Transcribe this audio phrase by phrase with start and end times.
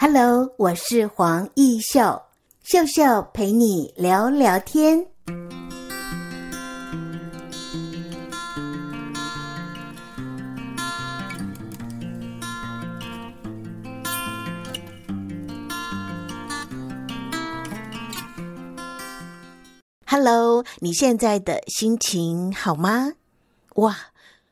[0.00, 2.22] Hello，我是黄奕秀，
[2.62, 5.04] 秀秀陪你聊聊天。
[20.06, 23.14] Hello，你现在的心情好吗？
[23.74, 23.96] 哇！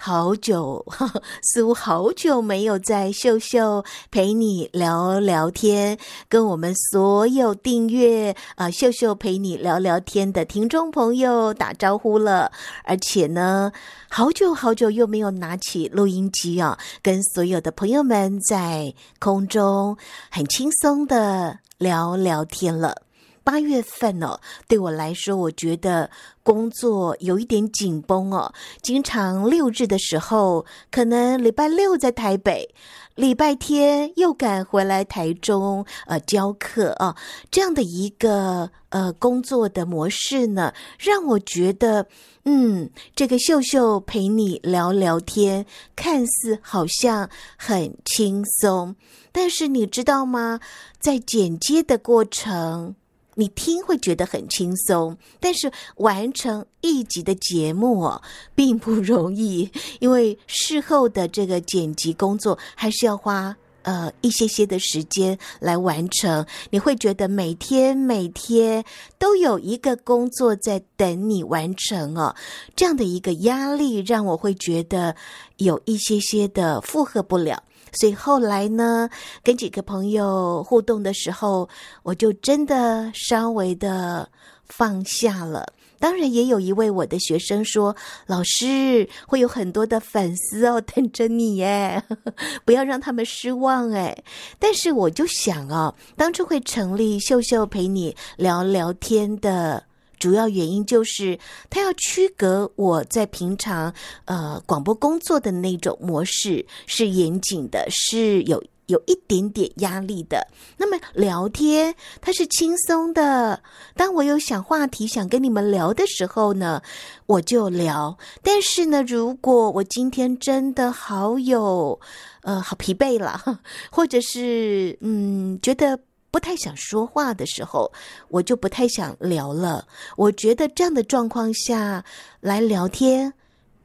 [0.00, 5.98] 好久，呵呵，似乎好久没有在秀秀陪你聊聊天，
[6.28, 12.52] 跟我们所有订阅啊秀秀陪你聊聊天的听众朋友打招呼了。
[12.84, 13.72] 而且呢，
[14.08, 19.96] 好久好久又没有拿起录音机啊，跟所有的朋友们在空中
[20.30, 23.07] 很轻松的聊聊天了。
[23.48, 24.38] 八月份哦，
[24.68, 26.10] 对我来说，我觉得
[26.42, 28.52] 工作有一点紧绷哦。
[28.82, 32.68] 经常六日的时候，可能礼拜六在台北，
[33.14, 37.16] 礼拜天又赶回来台中，呃，教课啊，
[37.50, 42.06] 这样的一个呃工作的模式呢，让我觉得，
[42.44, 45.64] 嗯，这个秀秀陪你聊聊天，
[45.96, 48.94] 看似好像很轻松，
[49.32, 50.60] 但是你知道吗？
[51.00, 52.94] 在剪接的过程。
[53.38, 58.20] 你听会觉得很轻松，但是完成一集的节目哦，
[58.52, 66.44] 并不容易，因为事后的这个剪辑工作还是要花呃一些些的时间来完成。
[66.70, 68.84] 你会觉得每天每天
[69.20, 72.34] 都有一个工作在等你完成哦，
[72.74, 75.14] 这样的一个压力让我会觉得
[75.58, 77.62] 有一些些的负荷不了。
[77.92, 79.08] 所以后来呢，
[79.42, 81.68] 跟几个朋友互动的时候，
[82.02, 84.28] 我就真的稍微的
[84.66, 85.72] 放下了。
[86.00, 92.00] 当然，也有一位我的学生说：“老师，会有很多的粉丝哦，等着你耶，
[92.64, 94.16] 不要让他们失望哎。”
[94.60, 99.87] 但是我就想哦，当初会成立秀秀陪你聊聊天的。
[100.18, 101.38] 主要原因就是，
[101.70, 103.92] 他要区隔我在平常
[104.24, 110.46] 呃广播工作的那种模式是严谨的，是有有一点点压力的。
[110.76, 113.62] 那么聊天它是轻松的，
[113.94, 116.82] 当我有想话题想跟你们聊的时候呢，
[117.26, 118.16] 我就聊。
[118.42, 122.00] 但是呢，如果我今天真的好有
[122.42, 123.60] 呃好疲惫了，
[123.90, 125.98] 或者是嗯觉得。
[126.30, 127.90] 不太想说话的时候，
[128.28, 129.86] 我就不太想聊了。
[130.16, 132.04] 我觉得这样的状况下
[132.40, 133.32] 来聊天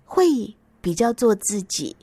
[0.05, 0.25] 会
[0.81, 1.95] 比较做自己，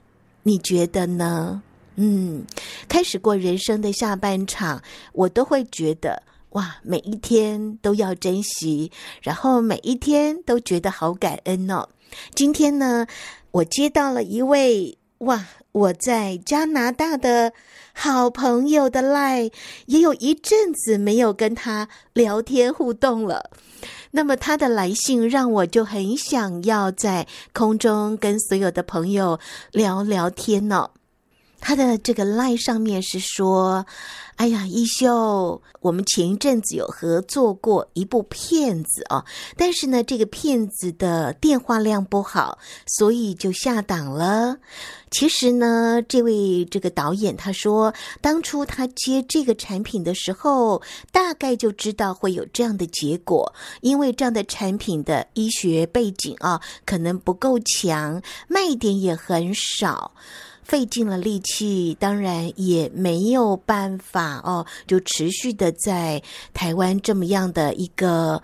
[0.42, 1.62] 你觉得呢？
[1.96, 2.44] 嗯，
[2.88, 8.90] 开始过人生的下半场，我都会觉得哇，每一天都要珍惜，
[9.20, 11.86] 然后每一天都觉得好感恩哦。
[12.34, 13.06] 今天呢，
[13.50, 14.96] 我接到了一位。
[15.20, 15.46] 哇！
[15.72, 17.52] 我在加拿大的
[17.92, 19.48] 好朋友的赖
[19.86, 23.50] 也有一阵子没有跟他聊天互动了。
[24.10, 29.38] 那么他的来信让我就很想要在空中跟所有的朋友
[29.70, 30.90] 聊聊天呢、
[31.60, 33.86] 他的这个 LINE 上面是说。
[34.36, 39.22] 哎呀，一秀，我们前一阵子有合作过一部片子哦，
[39.54, 44.56] 但是呢，这个片子的电话量不好，所以就下档了。
[45.10, 47.92] 其实呢，这位这个导演他说，
[48.22, 50.80] 当初他接这个产品的时候，
[51.12, 60.12] 大概就知道会有这样的结果，因为这样的产品的医学背景啊，可能不够强，卖点也很少。
[60.70, 66.22] 费尽了力气，当然也没有办法哦，就持续的在
[66.54, 68.40] 台湾这么样的一个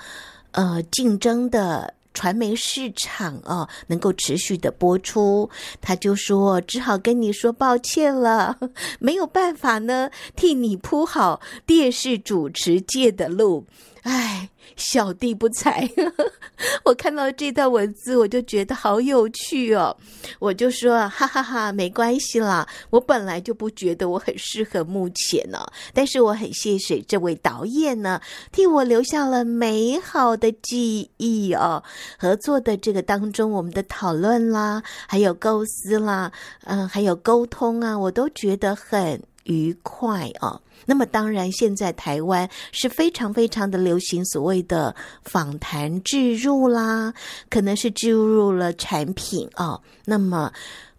[0.50, 5.48] 呃竞争的传媒市场哦，能够持续的播出。
[5.80, 8.58] 他就说，只好跟你说抱歉了，
[8.98, 13.64] 没有办法呢，替你铺好电视主持界的路。
[14.06, 15.90] 唉，小弟不才。
[16.84, 19.96] 我看到这段文字，我就觉得好有趣哦。
[20.38, 22.64] 我就说，哈哈哈，没关系啦。
[22.90, 25.58] 我本来就不觉得我很适合目前呢，
[25.92, 28.20] 但是我很谢谢这位导演呢，
[28.52, 31.82] 替我留下了美好的记忆哦。
[32.16, 36.30] 合作的这个当中，我们的讨论啦，还有构思啦，
[36.62, 40.60] 嗯，还有沟通啊，我都觉得很愉快哦。
[40.84, 47.12] 那么当然，现在台湾是非常非常的流行所谓的访谈置入啦，
[47.50, 49.80] 可能是置入了产品哦。
[50.04, 50.52] 那么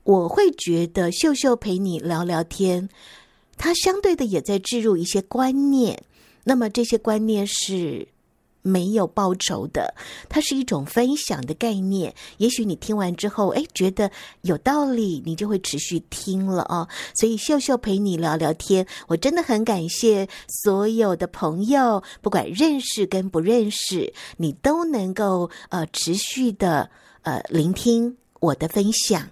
[0.04, 2.90] 我会觉得秀秀陪你聊聊天，
[3.58, 6.04] 他相对的也在置入一些观念。
[6.44, 8.08] 那么这些观念是
[8.68, 9.96] 没有报酬的，
[10.28, 12.14] 它是一种分享的概念。
[12.38, 14.12] 也许你听完之后，哎，觉得
[14.42, 16.88] 有道理，你就会持续听了哦。
[17.16, 26.90] 所以秀秀陪你聊聊天，我真的很感谢所有的朋友，不管认识跟不认识，你都能够呃持续的
[27.22, 29.30] 呃聆听我的分享。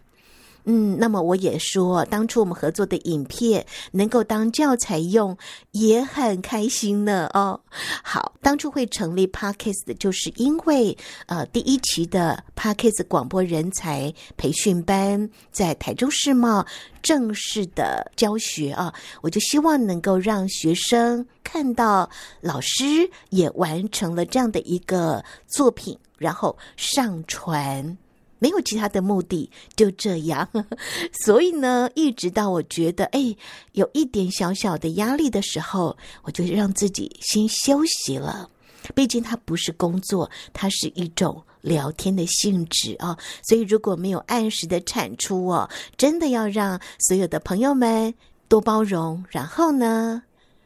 [0.65, 5.37] 嗯，那么我也说，当初我们合作的影片能够当教材用，
[5.71, 7.29] 也很开心呢。
[7.33, 7.59] 哦，
[8.03, 10.97] 好，当初会成立 Podcast 的就是因为，
[11.27, 16.65] 呃，第一期的 Podcast 广播人才培训班在台中世贸
[17.01, 22.09] 正式的教学啊，我就希望能够让学生看到
[22.41, 22.83] 老师
[23.29, 27.97] 也完成了这样的一个作品，然后上传。
[28.45, 30.47] 没有其他的目的，就这样。
[31.25, 33.35] 所以呢，一直到我觉得哎，
[33.71, 38.47] 有一点小小的压力的时候，我就让自己先休息了。
[38.93, 43.17] 毕竟它不是工作，它是一种聊天的性质啊。
[43.49, 48.13] 所以如果没有按时的产出哦，真的要让所有的朋友们
[48.47, 49.25] 多包容。
[49.31, 50.21] 然后呢，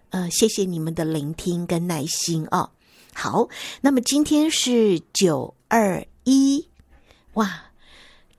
[0.10, 2.70] 呃，谢谢你们的聆听跟耐心哦。
[3.14, 3.48] 好，
[3.80, 6.68] 那么今天是九二一，
[7.36, 7.69] 哇！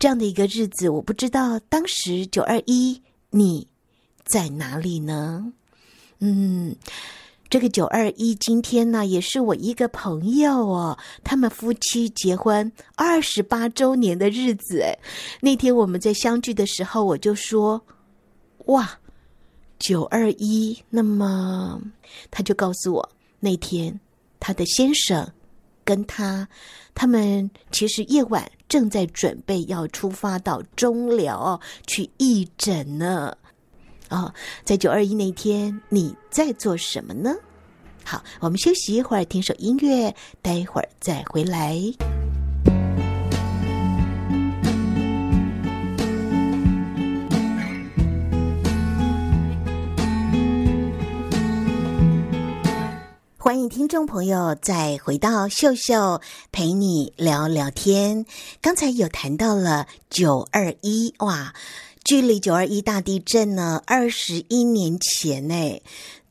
[0.01, 3.69] 这样的一个日子，我不知道当时九二一你
[4.25, 5.53] 在哪里呢？
[6.21, 6.75] 嗯，
[7.51, 14.81] 这个九二一今天呢，也是我一个朋友哦，他们夫妻结婚二十八周年的日子。
[14.81, 14.99] 哎，
[15.39, 17.83] 那天我们在相聚的时候，我就说
[18.69, 18.99] ：“哇，
[19.79, 21.79] 九二一。”那么
[22.31, 24.01] 他就告诉我，那天
[24.39, 25.31] 他的先生
[25.91, 26.47] 跟他，
[26.95, 28.49] 他们其实夜晚。
[28.69, 33.37] 正在准备要出发到中寮去义诊呢，
[34.11, 34.33] 哦，
[34.63, 37.35] 在九二一那天你在做什么呢？
[38.05, 41.75] 好，我们休息一会儿，听首音乐，待会儿再回来。
[53.43, 56.21] 欢迎听众朋友再回到秀秀
[56.53, 58.27] 陪你聊聊天。
[58.61, 61.55] 刚才有谈到了九二一，哇，
[62.05, 65.81] 距离九二一大地震呢二十一年前呢。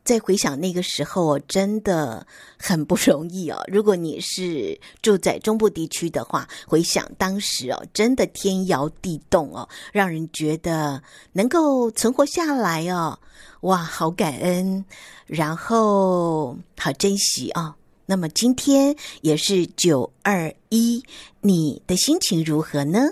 [0.10, 2.26] 再回想那个时候，真的
[2.58, 3.64] 很不容易哦。
[3.68, 11.04] 如果你是住在中部地区的话，回想当时哦，真的天摇地动哦，让人觉得
[11.34, 13.20] 能够存活下来哦，
[13.62, 14.84] 哇，好感恩，
[15.28, 17.76] 然后好珍惜哦。
[18.10, 21.04] 那么今天也是九二一，
[21.42, 23.12] 你的心情如何呢？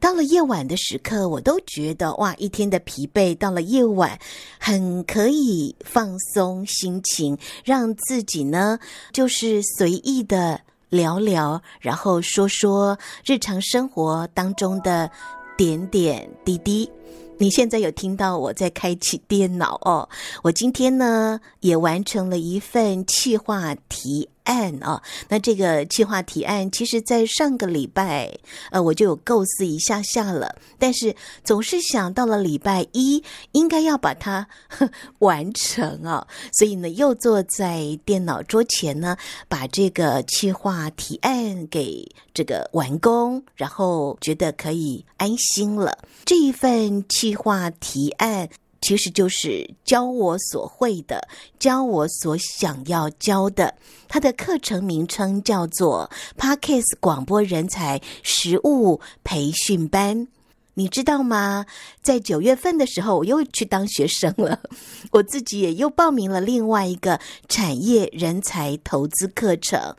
[0.00, 4.18] 到了夜晚的时刻，我都觉得哇，一天的疲惫到了夜晚，
[4.58, 8.76] 很可以放松心情，让自己呢
[9.12, 15.08] 就是随意的聊聊，然后说说日常生活当中的
[15.56, 16.90] 点点滴滴。
[17.38, 20.08] 你现在有听到我在开启电脑哦？
[20.42, 25.02] 我今天呢也完成了一份企划题案哦。
[25.28, 28.38] 那这个企划提案，其实在上个礼拜，
[28.70, 34.46] 呃，我就有构思一下下了，但是总是想到了礼拜一应该要把它
[35.20, 39.16] 完成啊，所以呢，又坐在电脑桌前呢，
[39.48, 45.98] 把这个企划提案给这个完工，然后觉得可以安心了。
[46.24, 48.48] 这一份企划提案
[48.84, 51.26] 其实就是教我所会的，
[51.58, 53.74] 教我所想要教的。
[54.08, 60.28] 它的课程名称叫做 Podcast 广播人才实务培训班。
[60.74, 61.64] 你知道吗？
[62.02, 64.60] 在九月份的时候，我又去当学生了。
[65.12, 69.96] 我自己也又报名了另外一个产业人才投资课程。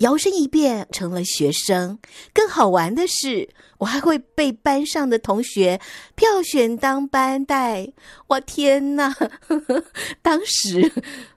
[0.00, 1.98] 摇身一变成了学生，
[2.32, 5.80] 更好玩的是，我还会被班上的同学
[6.14, 7.92] 票选当班代。
[8.26, 9.10] 我天哪！
[9.10, 9.84] 呵呵，
[10.22, 10.90] 当时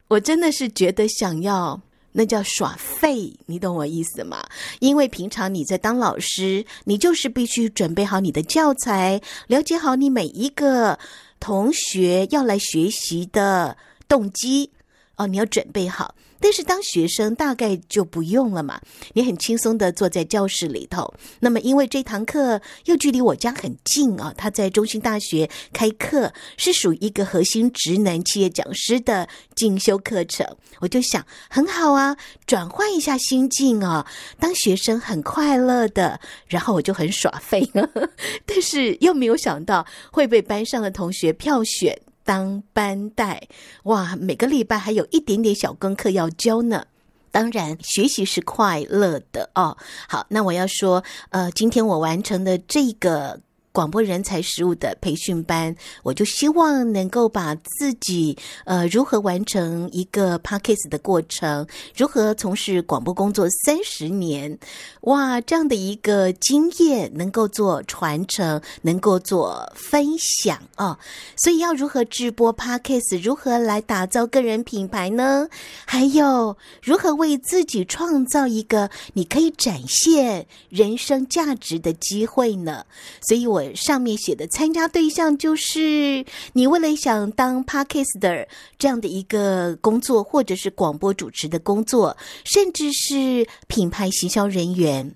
[0.07, 1.81] 我真的是觉得想要，
[2.13, 4.41] 那叫耍废，你懂我意思吗？
[4.79, 10.97] 因为平常你在当老师，你就是必须准备好你的教材，了解好你每一个
[11.41, 13.75] 同学要来学习的
[14.07, 14.71] 动机
[15.17, 16.15] 哦，你要准备好。
[16.43, 18.81] 但是当学生大概就不用了嘛，
[19.13, 21.13] 你很轻松的坐在教室里头。
[21.39, 30.45] 那么因为这堂课又距离我家很近啊，他在中兴大学开课，是属于一个核心职能企业讲师的进修课程。
[30.81, 34.05] 我就想很好啊，转换一下心境啊，
[34.37, 37.65] 当学生很快乐的，然后我就很耍废，
[38.45, 41.97] 但是又没有想到会被班上的同学票选。
[42.23, 43.47] 当班带，
[43.83, 46.85] 哇，每个礼拜还有一点点小功课要教呢。
[47.31, 49.77] 当然，学习是快乐的哦。
[50.07, 53.41] 好，那我要说，呃，今天我完成的这个。
[53.73, 61.65] 广播人才实务的培训班，我就希望能够把自己呃如何完成一个 Podcast 的过程，
[61.97, 64.59] 如何从事广播工作三十年，
[65.01, 70.99] 哇，这样的一个经验能够做传承，能够做分享哦。
[71.35, 75.47] 所以要如何直播 Podcast，如何来打造个人品牌呢？
[75.85, 82.85] 还有如何为自己创造一个你可以展现人生价值的机会呢？
[83.27, 83.62] 所以我。
[83.75, 95.15] 上面写的参加对象就是你，为了想当 Podcaster 这样的一个工作，或者是广播主持的工作，甚至是品牌行销人员。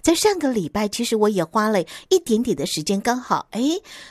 [0.00, 3.60] 在上个礼拜，其实我也花了一点点的时间，刚好哎，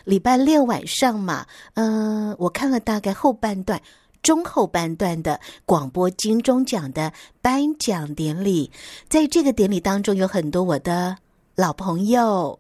[0.04, 3.82] 礼拜六晚上嘛，嗯、我看了大概后半段、
[4.22, 8.70] 中后半段的广播金钟奖的颁奖典礼，
[9.10, 11.18] 在这个典礼当中，有很多我的
[11.56, 12.60] 老朋友。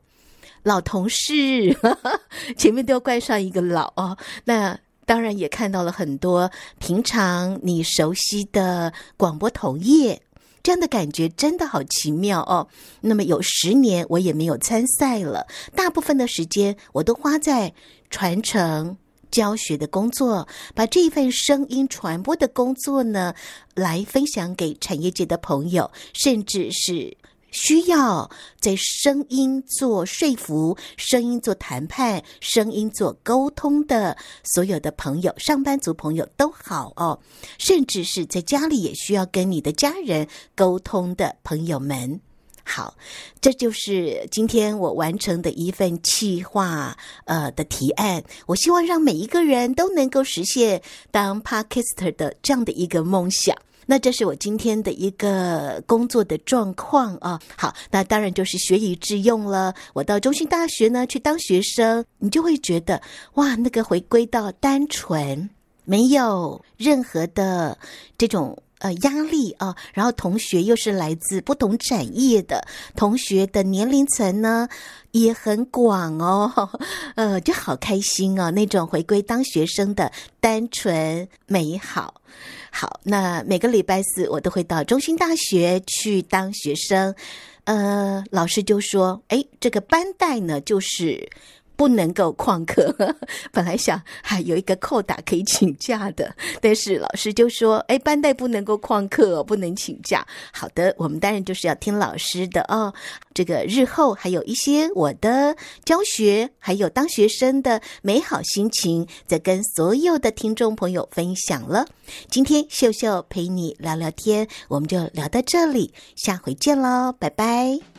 [0.63, 1.77] 老同事，
[2.57, 4.17] 前面都要冠上一个老哦。
[4.43, 10.21] 那当然也看到了很多平常你熟悉的广播同业，
[10.63, 12.67] 这样的感觉真的好奇妙哦。
[13.01, 17.73] 那么有十年我也没有参赛了，大部分的时间我都花在
[18.09, 18.97] 传承
[19.29, 23.35] 教学的工作，把这份声音传播的工作呢，
[23.75, 27.15] 来分享给产业界的朋友，甚至是。
[27.55, 37.17] 需要在声音做说服、声音做谈判、声音做沟通的所有的朋友，上班族朋友都好哦，
[37.57, 42.19] 甚至是在家里也需要跟你的家人沟通的朋友们，
[42.65, 42.97] 好，
[43.39, 48.21] 这就是今天我完成的一份企划呃的提案。
[48.47, 53.55] 我希望让每一个人都能够实现当 Podcaster 的这样的一个梦想。
[53.85, 57.39] 那这是我今天的一个工作的状况啊。
[57.57, 59.73] 好，那当然就是学以致用了。
[59.93, 63.01] 我到中兴大学呢去当学生，你就会觉得
[63.33, 65.49] 哇，那个回归到单纯，
[65.83, 67.77] 没有任何的
[68.17, 69.75] 这种呃压力啊。
[69.93, 72.63] 然后同学又是来自不同产业的，
[72.95, 74.69] 同学的年龄层呢
[75.11, 76.69] 也很广哦，
[77.15, 82.21] 呃，就好开心哦，那种回归当学生的单纯美好。
[82.69, 87.15] 好，那每个礼拜四我都会到中兴大学去当学生，
[87.63, 91.27] 呃，老师就说，哎，这个班代呢，就是。
[91.75, 92.95] 不能够旷课，
[93.51, 102.93] 本来想还有一个扣打可以请假的，但是老师就说：“哎，班代不能够旷课，不能请假。”好的，我们当然就是要听老师的哦。
[103.33, 111.85] 这个日后还有一些我的教学，还有当学生的美好心情，在跟所有的听众朋友分享了。
[112.29, 117.94] 今天秀秀陪你聊聊天，我们就聊到这里，下回见喽，拜拜。